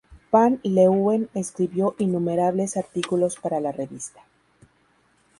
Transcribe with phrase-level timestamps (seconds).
[0.31, 4.23] Van Leeuwen escribió innumerables artículos para la revista.